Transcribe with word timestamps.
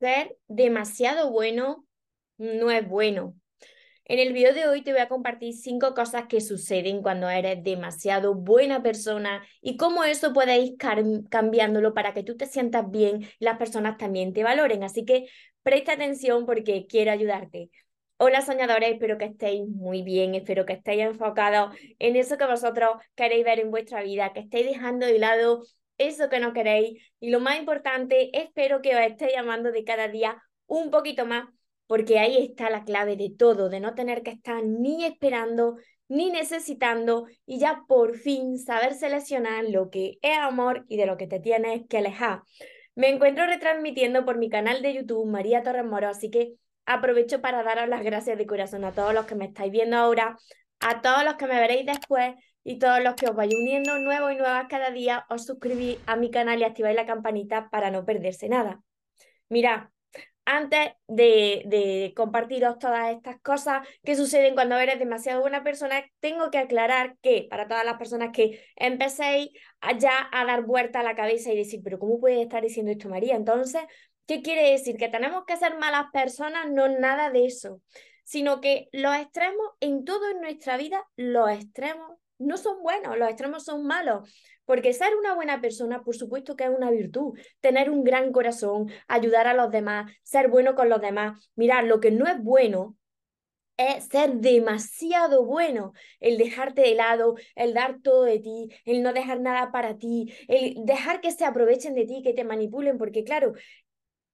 ser 0.00 0.36
demasiado 0.48 1.30
bueno 1.30 1.84
no 2.38 2.70
es 2.70 2.88
bueno. 2.88 3.34
En 4.06 4.18
el 4.18 4.32
video 4.32 4.52
de 4.54 4.66
hoy 4.66 4.82
te 4.82 4.92
voy 4.92 5.02
a 5.02 5.08
compartir 5.08 5.54
cinco 5.54 5.94
cosas 5.94 6.24
que 6.26 6.40
suceden 6.40 7.02
cuando 7.02 7.28
eres 7.28 7.62
demasiado 7.62 8.34
buena 8.34 8.82
persona 8.82 9.46
y 9.60 9.76
cómo 9.76 10.02
eso 10.02 10.32
puede 10.32 10.58
ir 10.58 10.76
cambiándolo 11.28 11.94
para 11.94 12.12
que 12.12 12.24
tú 12.24 12.36
te 12.36 12.46
sientas 12.46 12.90
bien 12.90 13.22
y 13.38 13.44
las 13.44 13.58
personas 13.58 13.98
también 13.98 14.32
te 14.32 14.42
valoren. 14.42 14.82
Así 14.82 15.04
que 15.04 15.28
presta 15.62 15.92
atención 15.92 16.46
porque 16.46 16.86
quiero 16.88 17.12
ayudarte. 17.12 17.70
Hola 18.16 18.40
soñadores, 18.40 18.92
espero 18.92 19.16
que 19.16 19.26
estéis 19.26 19.68
muy 19.68 20.02
bien, 20.02 20.34
espero 20.34 20.66
que 20.66 20.72
estéis 20.72 21.02
enfocados 21.02 21.76
en 21.98 22.16
eso 22.16 22.36
que 22.36 22.46
vosotros 22.46 22.90
queréis 23.14 23.44
ver 23.44 23.60
en 23.60 23.70
vuestra 23.70 24.02
vida, 24.02 24.32
que 24.32 24.40
estéis 24.40 24.66
dejando 24.66 25.06
de 25.06 25.18
lado 25.18 25.62
eso 26.00 26.28
que 26.28 26.40
no 26.40 26.52
queréis 26.52 27.02
y 27.20 27.30
lo 27.30 27.40
más 27.40 27.58
importante, 27.58 28.30
espero 28.32 28.80
que 28.82 28.96
os 28.96 29.02
estéis 29.02 29.32
llamando 29.34 29.70
de 29.70 29.84
cada 29.84 30.08
día 30.08 30.42
un 30.66 30.90
poquito 30.90 31.26
más, 31.26 31.48
porque 31.86 32.18
ahí 32.18 32.38
está 32.38 32.70
la 32.70 32.84
clave 32.84 33.16
de 33.16 33.30
todo, 33.36 33.68
de 33.68 33.80
no 33.80 33.94
tener 33.94 34.22
que 34.22 34.30
estar 34.30 34.64
ni 34.64 35.04
esperando 35.04 35.76
ni 36.08 36.30
necesitando 36.30 37.26
y 37.46 37.60
ya 37.60 37.84
por 37.86 38.16
fin 38.16 38.58
saber 38.58 38.94
seleccionar 38.94 39.64
lo 39.68 39.90
que 39.90 40.18
es 40.22 40.38
amor 40.38 40.84
y 40.88 40.96
de 40.96 41.06
lo 41.06 41.16
que 41.16 41.28
te 41.28 41.38
tienes 41.38 41.82
que 41.88 41.98
alejar. 41.98 42.42
Me 42.96 43.08
encuentro 43.10 43.46
retransmitiendo 43.46 44.24
por 44.24 44.36
mi 44.36 44.50
canal 44.50 44.82
de 44.82 44.94
YouTube 44.94 45.30
María 45.30 45.62
Torres 45.62 45.84
Moro, 45.84 46.08
así 46.08 46.28
que 46.28 46.54
aprovecho 46.84 47.40
para 47.40 47.62
daros 47.62 47.88
las 47.88 48.02
gracias 48.02 48.36
de 48.38 48.46
corazón 48.46 48.84
a 48.84 48.92
todos 48.92 49.14
los 49.14 49.26
que 49.26 49.36
me 49.36 49.44
estáis 49.44 49.70
viendo 49.70 49.96
ahora, 49.96 50.36
a 50.80 51.00
todos 51.00 51.24
los 51.24 51.34
que 51.34 51.46
me 51.46 51.60
veréis 51.60 51.86
después 51.86 52.34
y 52.64 52.78
todos 52.78 53.02
los 53.02 53.14
que 53.14 53.28
os 53.28 53.34
vais 53.34 53.54
uniendo 53.54 53.98
nuevos 53.98 54.32
y 54.32 54.36
nuevas 54.36 54.66
cada 54.68 54.90
día, 54.90 55.26
os 55.30 55.46
suscribís 55.46 55.98
a 56.06 56.16
mi 56.16 56.30
canal 56.30 56.60
y 56.60 56.64
activáis 56.64 56.96
la 56.96 57.06
campanita 57.06 57.70
para 57.70 57.90
no 57.90 58.04
perderse 58.04 58.48
nada. 58.48 58.82
Mira, 59.48 59.92
antes 60.44 60.92
de, 61.06 61.62
de, 61.66 62.12
compartiros 62.16 62.78
todas 62.78 63.14
estas 63.14 63.40
cosas 63.40 63.86
que 64.02 64.16
suceden 64.16 64.54
cuando 64.54 64.76
eres 64.78 64.98
demasiado 64.98 65.40
buena 65.40 65.62
persona, 65.62 66.04
tengo 66.20 66.50
que 66.50 66.58
aclarar 66.58 67.16
que 67.22 67.46
para 67.48 67.68
todas 67.68 67.84
las 67.84 67.98
personas 67.98 68.30
que 68.32 68.60
empecéis 68.76 69.50
ya 69.98 70.28
a 70.32 70.44
dar 70.44 70.64
vuelta 70.64 71.00
a 71.00 71.02
la 71.04 71.14
cabeza 71.14 71.52
y 71.52 71.56
decir, 71.56 71.80
pero 71.84 71.98
¿cómo 71.98 72.18
puede 72.18 72.42
estar 72.42 72.62
diciendo 72.62 72.90
esto 72.90 73.08
María? 73.08 73.36
Entonces, 73.36 73.82
¿qué 74.26 74.42
quiere 74.42 74.70
decir? 74.72 74.96
¿Que 74.96 75.08
tenemos 75.08 75.44
que 75.44 75.56
ser 75.56 75.78
malas 75.78 76.06
personas? 76.12 76.70
No, 76.70 76.88
nada 76.88 77.30
de 77.30 77.46
eso, 77.46 77.80
sino 78.24 78.60
que 78.60 78.88
los 78.92 79.14
extremos 79.16 79.66
en 79.80 80.04
todo 80.04 80.34
nuestra 80.40 80.76
vida, 80.76 81.04
los 81.16 81.50
extremos 81.50 82.18
no 82.40 82.56
son 82.56 82.82
buenos, 82.82 83.16
los 83.16 83.28
extremos 83.28 83.64
son 83.64 83.84
malos. 83.84 84.28
Porque 84.64 84.92
ser 84.92 85.14
una 85.16 85.34
buena 85.34 85.60
persona, 85.60 86.02
por 86.02 86.16
supuesto 86.16 86.56
que 86.56 86.64
es 86.64 86.70
una 86.70 86.90
virtud. 86.90 87.38
Tener 87.60 87.90
un 87.90 88.04
gran 88.04 88.32
corazón, 88.32 88.90
ayudar 89.08 89.46
a 89.46 89.54
los 89.54 89.70
demás, 89.70 90.12
ser 90.22 90.48
bueno 90.48 90.74
con 90.74 90.88
los 90.88 91.00
demás. 91.00 91.50
Mirar, 91.54 91.84
lo 91.84 92.00
que 92.00 92.10
no 92.10 92.26
es 92.26 92.42
bueno 92.42 92.96
es 93.76 94.04
ser 94.08 94.34
demasiado 94.34 95.44
bueno, 95.44 95.92
el 96.20 96.36
dejarte 96.36 96.82
de 96.82 96.94
lado, 96.94 97.36
el 97.54 97.72
dar 97.72 98.00
todo 98.02 98.24
de 98.24 98.38
ti, 98.38 98.68
el 98.84 99.02
no 99.02 99.12
dejar 99.14 99.40
nada 99.40 99.72
para 99.72 99.96
ti, 99.96 100.32
el 100.48 100.84
dejar 100.84 101.20
que 101.22 101.32
se 101.32 101.46
aprovechen 101.46 101.94
de 101.94 102.04
ti, 102.04 102.20
que 102.22 102.34
te 102.34 102.44
manipulen, 102.44 102.98
porque 102.98 103.24
claro, 103.24 103.54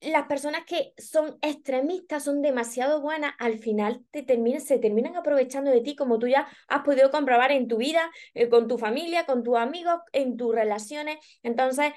las 0.00 0.26
personas 0.26 0.64
que 0.66 0.92
son 0.98 1.38
extremistas, 1.42 2.24
son 2.24 2.42
demasiado 2.42 3.00
buenas, 3.00 3.34
al 3.38 3.58
final 3.58 4.04
te 4.10 4.22
terminan, 4.22 4.60
se 4.60 4.78
terminan 4.78 5.16
aprovechando 5.16 5.70
de 5.70 5.80
ti, 5.80 5.96
como 5.96 6.18
tú 6.18 6.28
ya 6.28 6.46
has 6.68 6.82
podido 6.82 7.10
comprobar 7.10 7.50
en 7.52 7.66
tu 7.68 7.78
vida, 7.78 8.10
eh, 8.34 8.48
con 8.48 8.68
tu 8.68 8.78
familia, 8.78 9.26
con 9.26 9.42
tus 9.42 9.56
amigos, 9.56 9.96
en 10.12 10.36
tus 10.36 10.54
relaciones. 10.54 11.18
Entonces, 11.42 11.92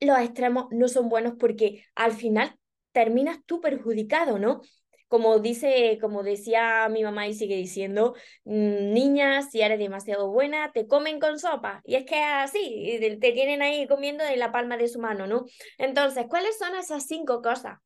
los 0.00 0.18
extremos 0.18 0.66
no 0.70 0.88
son 0.88 1.08
buenos 1.08 1.34
porque 1.38 1.84
al 1.94 2.12
final 2.12 2.54
terminas 2.92 3.38
tú 3.46 3.60
perjudicado, 3.60 4.38
¿no? 4.38 4.60
Como 5.08 5.38
dice, 5.40 5.98
como 6.00 6.22
decía 6.22 6.88
mi 6.90 7.02
mamá 7.02 7.26
y 7.26 7.34
sigue 7.34 7.56
diciendo, 7.56 8.14
mm, 8.44 8.92
niña, 8.92 9.42
si 9.42 9.60
eres 9.62 9.78
demasiado 9.78 10.30
buena, 10.30 10.70
te 10.72 10.86
comen 10.86 11.18
con 11.18 11.38
sopa. 11.38 11.82
Y 11.84 11.96
es 11.96 12.04
que 12.04 12.16
así, 12.22 12.98
te 13.20 13.32
tienen 13.32 13.62
ahí 13.62 13.86
comiendo 13.86 14.24
en 14.24 14.38
la 14.38 14.52
palma 14.52 14.76
de 14.76 14.88
su 14.88 15.00
mano, 15.00 15.26
¿no? 15.26 15.46
Entonces, 15.78 16.26
¿cuáles 16.28 16.58
son 16.58 16.76
esas 16.76 17.06
cinco 17.06 17.42
cosas 17.42 17.78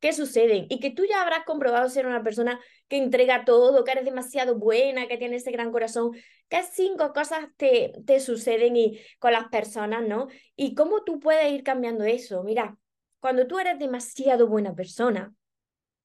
que 0.00 0.12
suceden? 0.12 0.66
Y 0.70 0.80
que 0.80 0.90
tú 0.90 1.04
ya 1.04 1.22
habrás 1.22 1.44
comprobado 1.44 1.88
ser 1.88 2.06
una 2.06 2.22
persona 2.22 2.60
que 2.88 2.96
entrega 2.96 3.44
todo, 3.44 3.84
que 3.84 3.92
eres 3.92 4.04
demasiado 4.04 4.58
buena, 4.58 5.06
que 5.06 5.18
tiene 5.18 5.36
ese 5.36 5.50
gran 5.52 5.70
corazón. 5.72 6.12
¿Qué 6.48 6.62
cinco 6.62 7.12
cosas 7.12 7.46
te, 7.56 7.92
te 8.06 8.20
suceden 8.20 8.76
y, 8.76 9.00
con 9.18 9.32
las 9.32 9.48
personas, 9.48 10.02
¿no? 10.06 10.28
Y 10.56 10.74
cómo 10.74 11.04
tú 11.04 11.20
puedes 11.20 11.52
ir 11.52 11.62
cambiando 11.62 12.04
eso. 12.04 12.42
Mira, 12.42 12.76
cuando 13.20 13.46
tú 13.46 13.58
eres 13.58 13.78
demasiado 13.78 14.48
buena 14.48 14.74
persona, 14.74 15.34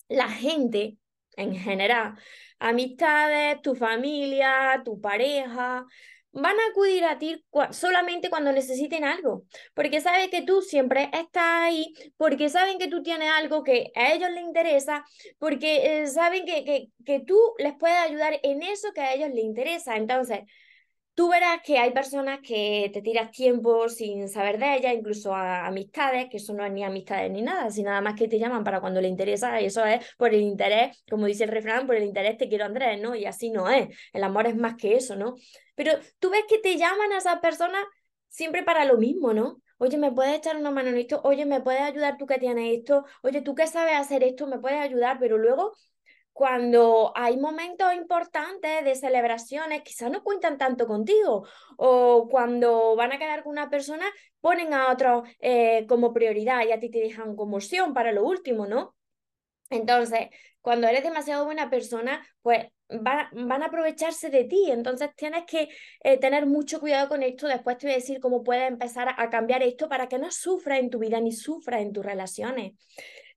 la 0.07 0.29
gente 0.29 0.97
en 1.37 1.55
general, 1.55 2.15
amistades, 2.59 3.61
tu 3.61 3.75
familia, 3.75 4.81
tu 4.85 4.99
pareja, 5.01 5.85
van 6.35 6.55
a 6.59 6.71
acudir 6.71 7.05
a 7.05 7.17
ti 7.17 7.45
solamente 7.71 8.29
cuando 8.29 8.51
necesiten 8.51 9.05
algo, 9.05 9.45
porque 9.73 10.01
saben 10.01 10.29
que 10.29 10.41
tú 10.41 10.61
siempre 10.61 11.09
estás 11.13 11.43
ahí, 11.63 11.93
porque 12.17 12.49
saben 12.49 12.77
que 12.77 12.89
tú 12.89 13.01
tienes 13.03 13.29
algo 13.29 13.63
que 13.63 13.91
a 13.95 14.13
ellos 14.13 14.29
les 14.31 14.43
interesa, 14.43 15.05
porque 15.39 16.01
eh, 16.01 16.07
saben 16.07 16.45
que, 16.45 16.65
que, 16.65 16.87
que 17.05 17.21
tú 17.21 17.39
les 17.57 17.73
puedes 17.77 17.97
ayudar 17.97 18.37
en 18.43 18.63
eso 18.63 18.91
que 18.93 19.01
a 19.01 19.13
ellos 19.13 19.29
les 19.29 19.45
interesa. 19.45 19.95
Entonces, 19.95 20.39
Tú 21.15 21.29
verás 21.29 21.61
que 21.63 21.77
hay 21.79 21.91
personas 21.93 22.39
que 22.41 22.89
te 22.93 23.01
tiras 23.01 23.31
tiempo 23.31 23.87
sin 23.87 24.27
saber 24.27 24.59
de 24.59 24.75
ellas, 24.75 24.93
incluso 24.93 25.33
a 25.33 25.65
amistades, 25.65 26.27
que 26.29 26.37
eso 26.37 26.53
no 26.53 26.65
es 26.65 26.73
ni 26.73 26.83
amistades 26.83 27.31
ni 27.31 27.41
nada, 27.41 27.71
sino 27.71 27.89
nada 27.89 28.01
más 28.01 28.15
que 28.15 28.27
te 28.27 28.37
llaman 28.37 28.65
para 28.65 28.81
cuando 28.81 28.99
le 28.99 29.07
interesa, 29.07 29.61
y 29.61 29.65
eso 29.67 29.85
es 29.85 30.05
por 30.17 30.33
el 30.33 30.41
interés, 30.41 31.03
como 31.09 31.25
dice 31.25 31.45
el 31.45 31.51
refrán, 31.51 31.87
por 31.87 31.95
el 31.95 32.03
interés 32.03 32.37
te 32.37 32.49
quiero 32.49 32.65
Andrés, 32.65 32.99
¿no? 33.01 33.15
Y 33.15 33.25
así 33.25 33.49
no 33.49 33.69
es, 33.69 33.87
el 34.11 34.23
amor 34.25 34.45
es 34.47 34.57
más 34.57 34.75
que 34.75 34.97
eso, 34.97 35.15
¿no? 35.15 35.35
Pero 35.75 35.93
tú 36.19 36.29
ves 36.31 36.43
que 36.49 36.59
te 36.59 36.75
llaman 36.77 37.13
a 37.13 37.17
esas 37.19 37.39
personas 37.39 37.85
siempre 38.27 38.63
para 38.63 38.83
lo 38.83 38.97
mismo, 38.97 39.33
¿no? 39.33 39.61
Oye, 39.77 39.97
¿me 39.97 40.11
puedes 40.11 40.35
echar 40.35 40.57
una 40.57 40.71
mano 40.71 40.89
en 40.89 40.97
esto? 40.97 41.21
Oye, 41.23 41.45
¿me 41.45 41.61
puedes 41.61 41.81
ayudar 41.81 42.17
tú 42.17 42.25
que 42.25 42.37
tienes 42.39 42.77
esto? 42.77 43.05
Oye, 43.23 43.41
¿tú 43.41 43.55
que 43.55 43.67
sabes 43.67 43.95
hacer 43.95 44.21
esto? 44.23 44.47
¿Me 44.47 44.59
puedes 44.59 44.79
ayudar? 44.79 45.17
Pero 45.19 45.37
luego 45.37 45.73
cuando 46.35 47.13
hay 47.15 47.37
momentos 47.37 47.93
importantes 47.93 48.83
de 48.83 48.95
celebraciones, 48.95 49.83
quizás 49.83 50.11
no 50.11 50.21
cuentan 50.21 50.57
tanto 50.57 50.85
contigo, 50.85 51.47
o 51.77 52.27
cuando 52.29 52.93
van 52.97 53.13
a 53.13 53.17
quedar 53.17 53.41
con 53.41 53.53
una 53.53 53.69
persona, 53.69 54.05
ponen 54.41 54.73
a 54.73 54.91
otro 54.91 55.23
eh, 55.39 55.85
como 55.87 56.11
prioridad 56.11 56.65
y 56.65 56.73
a 56.73 56.79
ti 56.81 56.91
te 56.91 56.99
dejan 56.99 57.37
como 57.37 57.55
opción 57.55 57.93
para 57.93 58.11
lo 58.11 58.25
último, 58.25 58.67
¿no? 58.67 58.97
Entonces, 59.69 60.27
cuando 60.59 60.87
eres 60.89 61.03
demasiado 61.03 61.45
buena 61.45 61.69
persona, 61.69 62.27
pues 62.41 62.65
van, 62.89 63.63
a 63.63 63.67
aprovecharse 63.67 64.29
de 64.29 64.43
ti. 64.43 64.71
Entonces, 64.71 65.11
tienes 65.15 65.45
que 65.45 65.69
eh, 66.03 66.17
tener 66.17 66.47
mucho 66.47 66.81
cuidado 66.81 67.07
con 67.07 67.23
esto. 67.23 67.47
Después 67.47 67.77
te 67.77 67.87
voy 67.87 67.93
a 67.93 67.99
decir 67.99 68.19
cómo 68.19 68.43
puedes 68.43 68.67
empezar 68.67 69.07
a 69.17 69.29
cambiar 69.29 69.63
esto 69.63 69.87
para 69.87 70.09
que 70.09 70.19
no 70.19 70.29
sufra 70.31 70.79
en 70.79 70.89
tu 70.89 70.99
vida 70.99 71.21
ni 71.21 71.31
sufra 71.31 71.79
en 71.79 71.93
tus 71.93 72.05
relaciones. 72.05 72.73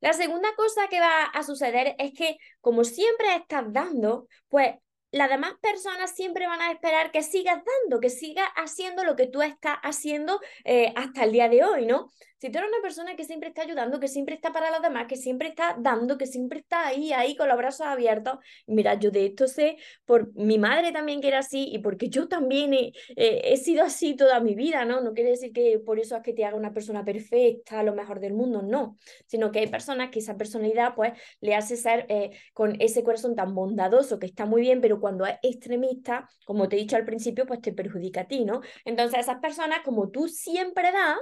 La 0.01 0.13
segunda 0.13 0.49
cosa 0.57 0.89
que 0.89 1.01
va 1.01 1.25
a 1.25 1.43
suceder 1.43 1.95
es 1.99 2.13
que 2.15 2.39
como 2.61 2.85
siempre 2.85 3.35
estás 3.35 3.65
dando, 3.73 4.29
pues 4.49 4.75
las 5.11 5.31
demás 5.31 5.55
personas 5.61 6.15
siempre 6.15 6.47
van 6.47 6.61
a 6.61 6.71
esperar 6.71 7.11
que 7.11 7.23
sigas 7.23 7.63
dando, 7.65 8.01
que 8.01 8.11
sigas 8.11 8.49
haciendo 8.57 9.05
lo 9.05 9.17
que 9.17 9.27
tú 9.27 9.43
estás 9.43 9.79
haciendo 9.83 10.41
eh, 10.65 10.93
hasta 10.97 11.25
el 11.25 11.33
día 11.33 11.49
de 11.49 11.65
hoy, 11.65 11.87
¿no? 11.87 12.11
Si 12.41 12.51
tú 12.51 12.59
eres 12.59 12.71
una 12.71 12.81
persona 12.81 13.17
que 13.17 13.25
siempre 13.25 13.49
está 13.49 13.63
ayudando, 13.63 13.99
que 13.99 14.07
siempre 14.07 14.37
está 14.37 14.53
para 14.53 14.71
los 14.71 14.81
demás, 14.81 15.07
que 15.09 15.17
siempre 15.17 15.49
está 15.49 15.77
dando, 15.79 16.17
que 16.17 16.27
siempre 16.27 16.61
está 16.61 16.87
ahí, 16.87 17.13
ahí 17.13 17.35
con 17.35 17.49
los 17.49 17.57
brazos 17.57 17.87
abiertos, 17.87 18.39
mira, 18.67 18.95
yo 18.95 19.11
de 19.11 19.27
esto 19.27 19.49
sé 19.49 19.77
por 20.05 20.33
mi 20.35 20.57
madre 20.57 20.93
también 20.93 21.21
que 21.21 21.29
era 21.29 21.41
así 21.41 21.69
y 21.73 21.79
porque 21.79 22.09
yo 22.09 22.29
también 22.29 22.73
he, 23.17 23.57
sido 23.57 23.85
así 23.85 24.15
toda 24.15 24.39
mi 24.39 24.55
vida, 24.55 24.85
¿no? 24.85 25.01
No 25.01 25.15
quiere 25.15 25.31
decir 25.31 25.53
que 25.53 25.81
por 25.85 25.99
eso 25.99 26.17
es 26.17 26.23
que 26.23 26.33
te 26.33 26.45
haga 26.45 26.57
una 26.57 26.73
persona 26.73 27.05
perfecta, 27.05 27.83
lo 27.83 27.95
mejor 27.95 28.21
del 28.21 28.35
mundo, 28.35 28.63
no, 28.63 28.97
sino 29.27 29.51
que 29.51 29.59
hay 29.59 29.67
personas 29.67 30.11
que 30.11 30.21
esa 30.21 30.37
personalidad 30.37 30.95
pues 30.95 31.15
le 31.41 31.57
hace 31.57 31.77
ser 31.77 32.07
eh, 32.09 32.31
con 32.53 32.81
ese 32.81 33.03
corazón 33.03 33.35
tan 33.35 33.53
bondadoso 33.53 34.19
que 34.21 34.27
está 34.27 34.47
muy 34.47 34.61
bien, 34.61 34.81
pero 34.81 35.01
cuando 35.01 35.27
es 35.27 35.37
extremista, 35.43 36.29
como 36.45 36.69
te 36.69 36.77
he 36.77 36.79
dicho 36.79 36.95
al 36.95 37.05
principio, 37.05 37.47
pues 37.47 37.61
te 37.61 37.73
perjudica 37.73 38.23
a 38.23 38.29
ti, 38.29 38.45
¿no? 38.45 38.61
Entonces 38.85 39.21
esas 39.21 39.41
personas, 39.41 39.81
como 39.85 40.11
tú 40.11 40.29
siempre 40.29 40.93
das, 40.93 41.19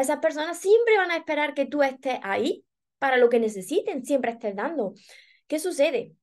esas 0.00 0.18
personas 0.18 0.58
siempre 0.58 0.96
van 0.96 1.10
a 1.10 1.16
esperar 1.16 1.54
que 1.54 1.66
tú 1.66 1.82
estés 1.82 2.18
ahí 2.22 2.64
para 2.98 3.16
lo 3.16 3.28
que 3.28 3.40
necesiten, 3.40 4.04
siempre 4.04 4.32
estés 4.32 4.56
dando. 4.56 4.94
¿Qué 5.46 5.58
sucede? 5.58 6.14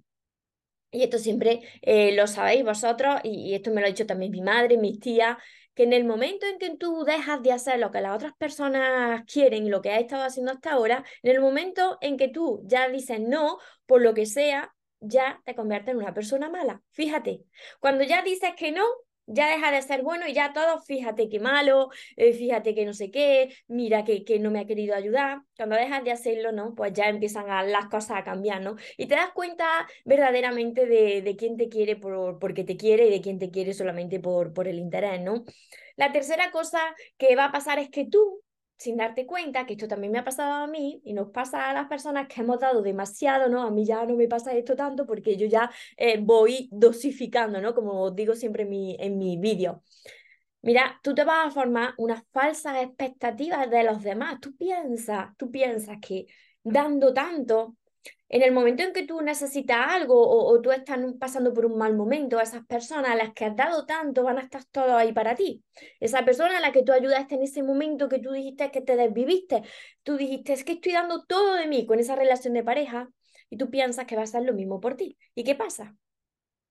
Y 0.92 1.04
esto 1.04 1.18
siempre 1.18 1.62
eh, 1.82 2.16
lo 2.16 2.28
sabéis 2.28 2.64
vosotros, 2.64 3.20
y, 3.24 3.54
esto 3.54 3.72
me 3.72 3.82
lo 3.82 3.88
ha 3.88 3.90
dicho 3.90 4.06
también 4.06 4.32
mi 4.32 4.42
madre, 4.42 4.78
mis 4.78 5.00
tías, 5.00 5.38
que 5.74 5.84
en 5.84 5.92
el 5.92 6.06
momento 6.06 6.46
en 6.46 6.58
que 6.58 6.78
tú 6.78 7.04
dejas 7.04 7.44
de 7.44 7.52
hacer 7.52 7.80
lo 7.80 7.92
que 7.92 8.00
las 8.00 8.16
otras 8.16 8.34
personas 8.38 9.24
quieren 9.26 9.66
y 9.66 9.70
lo 9.70 9.82
que 9.82 9.92
has 9.92 10.00
estado 10.00 10.24
haciendo 10.24 10.54
hasta 10.54 10.72
ahora, 10.72 11.04
en 11.22 11.32
el 11.32 11.42
momento 11.42 11.98
en 12.00 12.16
que 12.16 12.30
tú 12.30 12.62
ya 12.66 12.88
dices 12.88 13.20
no, 13.20 13.58
por 13.86 14.02
lo 14.02 14.14
que 14.14 14.26
sea, 14.26 14.74
ya 15.02 15.42
te 15.46 15.54
conviertes 15.54 15.90
en 15.90 15.98
una 15.98 16.14
persona 16.14 16.50
mala. 16.50 16.82
Fíjate, 16.92 17.42
cuando 17.82 18.06
ya 18.06 18.22
dices 18.22 18.52
que 18.58 18.72
no, 18.72 18.86
ya 19.28 19.50
deja 19.50 19.72
de 19.72 19.82
ser 19.82 20.04
bueno 20.04 20.28
y 20.28 20.34
ya 20.34 20.54
todo, 20.54 20.82
fíjate 20.82 21.30
qué 21.30 21.40
malo, 21.40 21.90
eh, 22.16 22.34
fíjate 22.34 22.76
que 22.76 22.86
no 22.86 22.94
sé 22.94 23.12
qué, 23.12 23.56
mira 23.68 24.04
que, 24.04 24.24
que 24.24 24.40
no 24.40 24.52
me 24.52 24.60
ha 24.60 24.66
querido 24.66 24.96
ayudar. 24.96 25.42
Cuando 25.58 25.76
dejas 25.76 26.04
de 26.04 26.12
hacerlo, 26.12 26.52
¿no? 26.52 26.76
Pues 26.76 26.94
ya 26.94 27.06
empiezan 27.10 27.50
a, 27.50 27.64
las 27.64 27.88
cosas 27.88 28.18
a 28.18 28.24
cambiar, 28.24 28.62
¿no? 28.62 28.76
Y 28.98 29.08
te 29.08 29.16
das 29.16 29.32
cuenta 29.32 29.88
verdaderamente 30.04 30.86
de, 30.86 31.22
de 31.22 31.36
quién 31.36 31.58
te 31.58 31.70
quiere 31.70 31.96
por, 31.96 32.40
porque 32.40 32.64
te 32.64 32.78
quiere 32.78 33.08
y 33.08 33.12
de 33.12 33.22
quién 33.22 33.40
te 33.40 33.52
quiere 33.52 33.74
solamente 33.74 34.20
por, 34.20 34.54
por 34.54 34.68
el 34.68 34.80
interés, 34.80 35.22
¿no? 35.22 35.46
La 35.96 36.12
tercera 36.12 36.52
cosa 36.52 36.80
que 37.18 37.36
va 37.36 37.46
a 37.46 37.52
pasar 37.52 37.80
es 37.80 37.90
que 37.90 38.06
tú 38.06 38.42
sin 38.78 38.98
darte 38.98 39.26
cuenta, 39.26 39.66
que 39.66 39.74
esto 39.74 39.88
también 39.88 40.12
me 40.12 40.20
ha 40.20 40.24
pasado 40.24 40.54
a 40.54 40.68
mí 40.68 41.02
y 41.04 41.14
nos 41.14 41.30
pasa 41.32 41.70
a 41.70 41.74
las 41.74 41.88
personas 41.88 42.28
que 42.28 42.42
hemos 42.42 42.60
dado 42.60 42.82
demasiado, 42.82 43.50
¿no? 43.50 43.64
A 43.64 43.72
mí 43.72 43.86
ya 43.86 44.06
no 44.06 44.16
me 44.16 44.28
pasa 44.28 44.54
esto 44.54 44.76
tanto 44.76 45.06
porque 45.06 45.38
yo 45.38 45.48
ya 45.48 45.72
eh, 45.98 46.20
voy 46.22 46.70
dosificando, 46.72 47.62
¿no? 47.62 47.74
Como 47.74 48.12
digo 48.12 48.36
siempre 48.36 48.64
en 48.64 48.70
mi, 48.70 48.98
en 49.00 49.18
mi 49.18 49.38
vídeo. 49.38 49.84
Mira, 50.62 51.00
tú 51.04 51.14
te 51.14 51.24
vas 51.24 51.48
a 51.48 51.52
formar 51.52 51.94
unas 51.98 52.24
falsas 52.32 52.78
expectativas 52.84 53.70
de 53.70 53.84
los 53.84 54.02
demás. 54.04 54.40
Tú 54.42 54.56
piensas, 54.58 55.28
tú 55.38 55.52
piensas 55.52 55.98
que 56.02 56.26
dando 56.64 57.14
tanto 57.14 57.76
en 58.30 58.42
el 58.42 58.52
momento 58.52 58.84
en 58.84 58.94
que 58.94 59.06
tú 59.06 59.22
necesitas 59.22 59.78
algo 59.90 60.16
o, 60.20 60.60
tú 60.62 60.72
estás 60.72 61.00
pasando 61.20 61.54
por 61.54 61.66
un 61.66 61.78
mal 61.78 61.96
momento, 61.96 62.40
esas 62.40 62.66
personas 62.66 63.12
a 63.12 63.16
las 63.16 63.34
que 63.34 63.46
has 63.46 63.56
dado 63.56 63.86
tanto 63.86 64.24
van 64.24 64.38
a 64.38 64.42
estar 64.42 64.64
todos 64.66 64.92
ahí 64.92 65.14
para 65.14 65.36
ti. 65.36 65.64
Esa 66.00 66.26
persona 66.26 66.58
a 66.58 66.60
la 66.62 66.72
que 66.72 66.84
tú 66.84 66.92
ayudaste 66.92 67.36
en 67.36 67.44
ese 67.44 67.64
momento 67.64 68.10
que 68.10 68.20
tú 68.20 68.32
dijiste 68.32 68.72
que 68.72 68.82
te 68.82 68.96
desviviste, 68.96 69.64
tú 70.04 70.18
dijiste 70.18 70.54
es 70.54 70.64
que 70.64 70.74
estoy 70.74 70.94
dando 70.94 71.26
todo 71.26 71.56
de 71.56 71.68
mí 71.68 71.86
con 71.86 72.00
esa 72.00 72.16
relación 72.16 72.54
de 72.54 72.64
pareja 72.64 73.10
y 73.50 73.58
tú 73.58 73.70
piensas 73.70 74.06
que 74.06 74.16
va 74.16 74.24
a 74.24 74.28
ser 74.28 74.44
lo 74.44 74.54
mismo 74.54 74.80
por 74.80 74.96
ti. 74.96 75.18
¿Y 75.36 75.44
qué 75.44 75.56
pasa? 75.56 75.96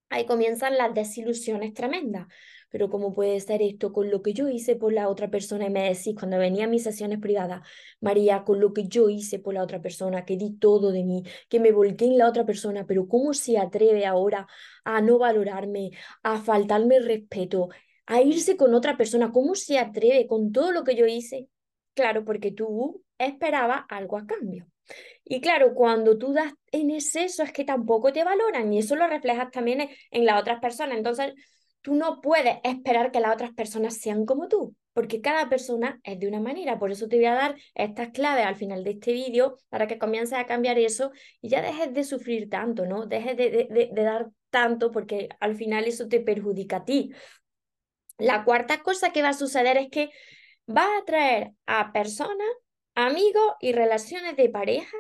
Ahí 0.09 0.27
comienzan 0.27 0.77
las 0.77 0.95
desilusiones 0.95 1.75
tremendas 1.75 2.27
pero 2.75 2.91
¿cómo 2.91 3.15
puede 3.15 3.39
ser 3.39 3.63
esto 3.63 3.93
con 3.93 4.11
lo 4.11 4.21
que 4.21 4.33
yo 4.33 4.49
hice 4.49 4.75
por 4.75 4.93
la 4.93 5.09
otra 5.09 5.31
persona? 5.31 5.67
Y 5.67 5.71
me 5.71 5.89
decís 5.89 6.17
cuando 6.19 6.39
venía 6.39 6.65
a 6.65 6.67
mis 6.67 6.83
sesiones 6.83 7.21
privadas, 7.21 7.63
María, 8.01 8.43
con 8.43 8.59
lo 8.59 8.73
que 8.73 8.89
yo 8.89 9.09
hice 9.09 9.39
por 9.39 9.55
la 9.55 9.63
otra 9.63 9.81
persona, 9.81 10.25
que 10.25 10.37
di 10.37 10.59
todo 10.59 10.91
de 10.91 11.05
mí, 11.05 11.23
que 11.49 11.61
me 11.61 11.71
volqué 11.71 12.07
en 12.07 12.19
la 12.19 12.29
otra 12.29 12.45
persona, 12.45 12.85
pero 12.85 13.07
¿cómo 13.07 13.33
se 13.33 13.59
atreve 13.59 14.07
ahora 14.07 14.49
a 14.83 15.01
no 15.01 15.19
valorarme, 15.19 15.93
a 16.25 16.41
faltarme 16.41 16.99
respeto, 16.99 17.69
a 18.07 18.23
irse 18.23 18.57
con 18.57 18.75
otra 18.75 18.97
persona? 18.97 19.31
¿Cómo 19.31 19.55
se 19.55 19.79
atreve 19.79 20.27
con 20.27 20.51
todo 20.51 20.73
lo 20.73 20.83
que 20.83 20.97
yo 20.97 21.07
hice? 21.07 21.47
Claro, 21.95 22.25
porque 22.25 22.51
tú 22.51 23.05
esperabas 23.19 23.85
algo 23.89 24.17
a 24.19 24.27
cambio. 24.27 24.67
Y 25.25 25.41
claro, 25.41 25.75
cuando 25.75 26.19
tú 26.19 26.33
das 26.33 26.53
en 26.71 26.91
exceso 26.91 27.43
es 27.43 27.53
que 27.53 27.65
tampoco 27.65 28.13
te 28.13 28.25
valoran 28.25 28.73
y 28.73 28.79
eso 28.79 28.95
lo 28.95 29.07
reflejas 29.07 29.51
también 29.51 29.89
en, 30.11 30.27
las 30.27 30.41
otras 30.41 30.61
personas. 30.61 30.99
Entonces, 30.99 31.33
tú 31.81 31.95
no 31.95 32.21
puedes 32.21 32.59
esperar 32.63 33.11
que 33.11 33.21
las 33.21 33.33
otras 33.33 33.53
personas 33.55 33.97
sean 33.97 34.27
como 34.27 34.49
tú, 34.49 34.77
porque 34.93 35.23
cada 35.23 35.49
persona 35.49 35.99
es 36.05 36.19
de 36.21 36.29
una 36.29 36.41
manera. 36.41 36.79
Por 36.79 36.93
eso 36.93 37.09
te 37.09 37.17
voy 37.17 37.25
a 37.25 37.35
dar 37.35 37.57
estas 37.75 38.11
claves 38.11 38.45
al 38.45 38.57
final 38.57 38.85
de 38.85 38.91
este 38.93 39.13
vídeo 39.13 39.57
para 39.71 39.87
que 39.87 39.99
comiences 39.99 40.39
a 40.39 40.47
cambiar 40.47 40.79
eso 40.79 41.11
y 41.41 41.49
ya 41.49 41.63
dejes 41.63 41.95
de 41.95 42.05
sufrir 42.05 42.51
tanto, 42.51 42.85
¿no? 42.85 43.07
Dejes 43.07 43.37
de, 43.37 43.91
dar 43.95 44.29
tanto 44.51 44.91
porque 44.91 45.31
al 45.41 45.57
final 45.57 45.85
eso 45.85 46.07
te 46.07 46.21
perjudica 46.21 46.79
a 46.79 46.85
ti. 46.85 47.13
La 48.19 48.45
cuarta 48.45 48.83
cosa 48.83 49.11
que 49.11 49.23
va 49.23 49.31
a 49.31 49.35
suceder 49.35 49.79
es 49.79 49.89
que 49.91 50.11
vas 50.67 50.87
a 50.87 50.99
atraer 50.99 51.53
a 51.67 51.93
personas, 51.93 52.47
amigos 52.95 53.55
y 53.61 53.73
relaciones 53.73 54.37
de 54.37 54.51
pareja 54.51 54.97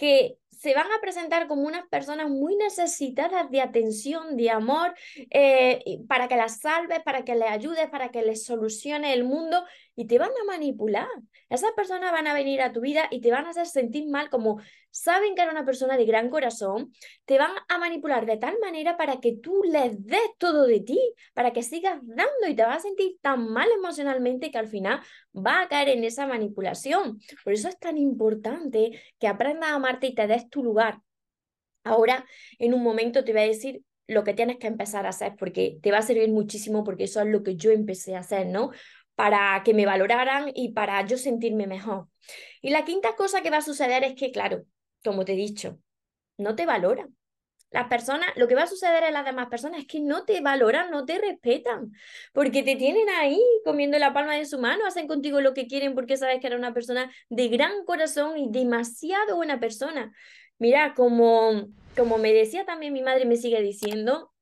que 0.00 0.38
se 0.48 0.72
van 0.72 0.90
a 0.90 1.00
presentar 1.02 1.46
como 1.46 1.62
unas 1.62 1.86
personas 1.88 2.30
muy 2.30 2.56
necesitadas 2.56 3.50
de 3.50 3.60
atención, 3.60 4.34
de 4.38 4.48
amor, 4.48 4.94
eh, 5.28 5.98
para 6.08 6.26
que 6.26 6.36
las 6.36 6.60
salves, 6.60 7.00
para 7.00 7.22
que 7.22 7.34
les 7.34 7.50
ayudes, 7.50 7.90
para 7.90 8.10
que 8.10 8.22
les 8.22 8.46
solucione 8.46 9.12
el 9.12 9.24
mundo 9.24 9.62
y 9.96 10.06
te 10.06 10.18
van 10.18 10.30
a 10.30 10.44
manipular. 10.46 11.08
Esas 11.48 11.72
personas 11.72 12.12
van 12.12 12.26
a 12.26 12.34
venir 12.34 12.62
a 12.62 12.72
tu 12.72 12.80
vida 12.80 13.08
y 13.10 13.20
te 13.20 13.30
van 13.30 13.46
a 13.46 13.50
hacer 13.50 13.66
sentir 13.66 14.08
mal 14.08 14.30
como 14.30 14.60
saben 14.90 15.34
que 15.34 15.42
era 15.42 15.50
una 15.50 15.64
persona 15.64 15.96
de 15.96 16.04
gran 16.04 16.30
corazón, 16.30 16.92
te 17.24 17.38
van 17.38 17.52
a 17.68 17.78
manipular 17.78 18.26
de 18.26 18.36
tal 18.36 18.58
manera 18.60 18.96
para 18.96 19.20
que 19.20 19.36
tú 19.36 19.62
les 19.64 20.04
des 20.04 20.20
todo 20.38 20.66
de 20.66 20.80
ti, 20.80 20.98
para 21.34 21.52
que 21.52 21.62
sigas 21.62 21.98
dando 22.02 22.48
y 22.48 22.54
te 22.54 22.62
vas 22.62 22.78
a 22.78 22.88
sentir 22.88 23.16
tan 23.20 23.48
mal 23.48 23.68
emocionalmente 23.70 24.50
que 24.50 24.58
al 24.58 24.68
final 24.68 25.00
va 25.34 25.62
a 25.62 25.68
caer 25.68 25.90
en 25.90 26.04
esa 26.04 26.26
manipulación. 26.26 27.20
Por 27.44 27.52
eso 27.52 27.68
es 27.68 27.78
tan 27.78 27.98
importante 27.98 29.00
que 29.18 29.28
aprendas 29.28 29.70
a 29.70 29.74
amarte 29.74 30.08
y 30.08 30.14
te 30.14 30.26
des 30.26 30.48
tu 30.48 30.62
lugar. 30.62 31.00
Ahora, 31.84 32.26
en 32.58 32.74
un 32.74 32.82
momento 32.82 33.24
te 33.24 33.32
voy 33.32 33.42
a 33.42 33.46
decir 33.46 33.82
lo 34.06 34.24
que 34.24 34.34
tienes 34.34 34.58
que 34.58 34.66
empezar 34.66 35.06
a 35.06 35.10
hacer, 35.10 35.36
porque 35.38 35.78
te 35.82 35.92
va 35.92 35.98
a 35.98 36.02
servir 36.02 36.28
muchísimo, 36.30 36.82
porque 36.82 37.04
eso 37.04 37.20
es 37.20 37.28
lo 37.28 37.44
que 37.44 37.54
yo 37.54 37.70
empecé 37.70 38.16
a 38.16 38.20
hacer, 38.20 38.48
¿no? 38.48 38.70
Para 39.20 39.60
que 39.62 39.74
me 39.74 39.84
valoraran 39.84 40.50
y 40.54 40.72
para 40.72 41.04
yo 41.04 41.18
sentirme 41.18 41.66
mejor. 41.66 42.08
Y 42.62 42.70
la 42.70 42.86
quinta 42.86 43.16
cosa 43.16 43.42
que 43.42 43.50
va 43.50 43.58
a 43.58 43.60
suceder 43.60 44.02
es 44.02 44.14
que, 44.14 44.32
claro, 44.32 44.64
como 45.04 45.26
te 45.26 45.34
he 45.34 45.36
dicho, 45.36 45.78
no 46.38 46.56
te 46.56 46.64
valoran. 46.64 47.14
Las 47.70 47.88
personas, 47.88 48.30
lo 48.36 48.48
que 48.48 48.54
va 48.54 48.62
a 48.62 48.66
suceder 48.66 49.02
en 49.04 49.12
las 49.12 49.26
demás 49.26 49.48
personas 49.48 49.80
es 49.80 49.86
que 49.86 50.00
no 50.00 50.24
te 50.24 50.40
valoran, 50.40 50.90
no 50.90 51.04
te 51.04 51.18
respetan, 51.18 51.92
porque 52.32 52.62
te 52.62 52.76
tienen 52.76 53.10
ahí 53.10 53.38
comiendo 53.62 53.98
la 53.98 54.14
palma 54.14 54.36
de 54.36 54.46
su 54.46 54.58
mano, 54.58 54.86
hacen 54.86 55.06
contigo 55.06 55.42
lo 55.42 55.52
que 55.52 55.66
quieren 55.66 55.94
porque 55.94 56.16
sabes 56.16 56.40
que 56.40 56.46
eres 56.46 56.58
una 56.58 56.72
persona 56.72 57.12
de 57.28 57.48
gran 57.48 57.84
corazón 57.84 58.38
y 58.38 58.50
demasiado 58.50 59.36
buena 59.36 59.60
persona. 59.60 60.14
Mira, 60.56 60.94
como, 60.94 61.68
como 61.94 62.16
me 62.16 62.32
decía 62.32 62.64
también 62.64 62.94
mi 62.94 63.02
madre, 63.02 63.26
me 63.26 63.36
sigue 63.36 63.60
diciendo, 63.60 64.32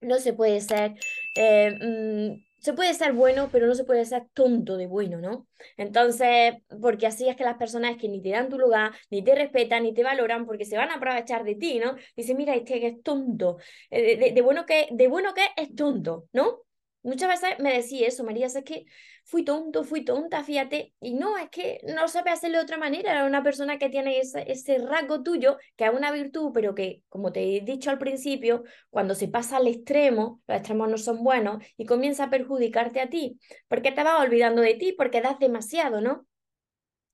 no 0.00 0.18
se 0.18 0.32
puede 0.32 0.60
ser 0.60 0.94
eh, 1.36 1.78
mm, 1.80 2.49
se 2.60 2.72
puede 2.72 2.94
ser 2.94 3.12
bueno, 3.12 3.48
pero 3.50 3.66
no 3.66 3.74
se 3.74 3.84
puede 3.84 4.04
ser 4.04 4.26
tonto 4.34 4.76
de 4.76 4.86
bueno, 4.86 5.18
¿no? 5.20 5.46
Entonces, 5.76 6.54
porque 6.80 7.06
así 7.06 7.28
es 7.28 7.36
que 7.36 7.44
las 7.44 7.56
personas 7.56 7.96
que 7.96 8.08
ni 8.08 8.22
te 8.22 8.30
dan 8.30 8.48
tu 8.48 8.58
lugar, 8.58 8.92
ni 9.10 9.22
te 9.22 9.34
respetan, 9.34 9.82
ni 9.82 9.94
te 9.94 10.02
valoran, 10.02 10.46
porque 10.46 10.64
se 10.64 10.76
van 10.76 10.90
a 10.90 10.94
aprovechar 10.96 11.44
de 11.44 11.54
ti, 11.54 11.78
¿no? 11.78 11.96
Dice, 12.16 12.34
mira, 12.34 12.54
este 12.54 12.86
es 12.86 13.02
tonto, 13.02 13.58
eh, 13.90 14.32
de, 14.32 14.42
bueno 14.42 14.66
que, 14.66 14.88
de 14.90 15.08
bueno 15.08 15.34
que 15.34 15.42
es 15.56 15.74
tonto, 15.74 16.26
¿no? 16.32 16.60
Muchas 17.02 17.30
veces 17.30 17.58
me 17.60 17.72
decía 17.72 18.08
eso, 18.08 18.24
María, 18.24 18.46
es 18.46 18.58
que 18.62 18.84
fui 19.24 19.42
tonto, 19.42 19.84
fui 19.84 20.04
tonta, 20.04 20.44
fíjate, 20.44 20.92
y 21.00 21.14
no, 21.14 21.38
es 21.38 21.48
que 21.48 21.80
no 21.84 22.08
sabe 22.08 22.30
hacerlo 22.30 22.58
de 22.58 22.64
otra 22.64 22.76
manera, 22.76 23.12
era 23.12 23.24
una 23.24 23.42
persona 23.42 23.78
que 23.78 23.88
tiene 23.88 24.18
ese, 24.18 24.50
ese 24.52 24.76
rasgo 24.78 25.22
tuyo, 25.22 25.56
que 25.76 25.86
es 25.86 25.92
una 25.94 26.12
virtud, 26.12 26.50
pero 26.52 26.74
que, 26.74 27.02
como 27.08 27.32
te 27.32 27.56
he 27.56 27.60
dicho 27.62 27.88
al 27.90 27.98
principio, 27.98 28.64
cuando 28.90 29.14
se 29.14 29.28
pasa 29.28 29.56
al 29.56 29.66
extremo, 29.66 30.42
los 30.46 30.58
extremos 30.58 30.90
no 30.90 30.98
son 30.98 31.24
buenos, 31.24 31.64
y 31.78 31.86
comienza 31.86 32.24
a 32.24 32.30
perjudicarte 32.30 33.00
a 33.00 33.08
ti, 33.08 33.38
porque 33.68 33.92
te 33.92 34.02
vas 34.02 34.20
olvidando 34.20 34.60
de 34.60 34.74
ti, 34.74 34.92
porque 34.92 35.22
das 35.22 35.38
demasiado, 35.38 36.02
¿no? 36.02 36.26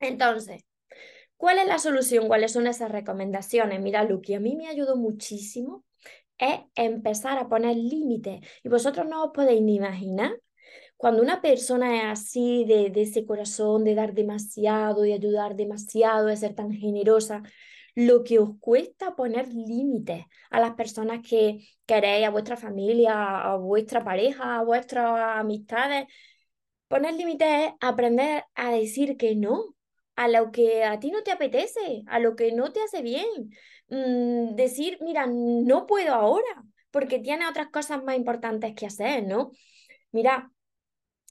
Entonces, 0.00 0.64
¿cuál 1.36 1.58
es 1.58 1.66
la 1.68 1.78
solución? 1.78 2.26
¿Cuáles 2.26 2.52
son 2.52 2.66
esas 2.66 2.90
recomendaciones? 2.90 3.80
Mira, 3.80 4.04
Luqui, 4.04 4.34
a 4.34 4.40
mí 4.40 4.56
me 4.56 4.68
ayudó 4.68 4.96
muchísimo 4.96 5.84
es 6.38 6.60
empezar 6.74 7.38
a 7.38 7.48
poner 7.48 7.76
límites. 7.76 8.40
Y 8.62 8.68
vosotros 8.68 9.06
no 9.08 9.24
os 9.24 9.30
podéis 9.32 9.62
ni 9.62 9.76
imaginar 9.76 10.32
cuando 10.96 11.22
una 11.22 11.42
persona 11.42 11.96
es 11.96 12.20
así, 12.20 12.64
de, 12.64 12.90
de, 12.90 13.02
ese 13.02 13.26
corazón, 13.26 13.84
de 13.84 13.94
dar 13.94 14.14
demasiado, 14.14 15.02
de 15.02 15.14
ayudar 15.14 15.56
demasiado, 15.56 16.26
de 16.28 16.36
ser 16.36 16.54
tan 16.54 16.72
generosa, 16.72 17.42
lo 17.94 18.24
que 18.24 18.38
os 18.38 18.58
cuesta 18.60 19.16
poner 19.16 19.48
límites 19.48 20.26
a 20.50 20.60
las 20.60 20.74
personas 20.74 21.20
que 21.26 21.66
queréis, 21.86 22.26
a 22.26 22.30
vuestra 22.30 22.56
familia, 22.56 23.52
a 23.52 23.56
vuestra 23.56 24.04
pareja, 24.04 24.58
a 24.58 24.64
vuestras 24.64 25.38
amistades. 25.38 26.06
Poner 26.88 27.14
límites 27.14 27.48
es 27.48 27.72
aprender 27.80 28.44
a 28.54 28.70
decir 28.70 29.16
que 29.16 29.34
no 29.36 29.75
a 30.16 30.28
lo 30.28 30.50
que 30.50 30.84
a 30.84 30.98
ti 30.98 31.10
no 31.10 31.22
te 31.22 31.30
apetece, 31.32 32.02
a 32.06 32.18
lo 32.18 32.36
que 32.36 32.52
no 32.52 32.72
te 32.72 32.82
hace 32.82 33.02
bien. 33.02 33.26
Mm, 33.88 34.56
decir, 34.56 34.98
mira, 35.00 35.26
no 35.28 35.86
puedo 35.86 36.14
ahora, 36.14 36.64
porque 36.90 37.18
tiene 37.20 37.46
otras 37.46 37.68
cosas 37.68 38.02
más 38.02 38.16
importantes 38.16 38.74
que 38.74 38.86
hacer, 38.86 39.24
¿no? 39.26 39.52
Mira, 40.12 40.50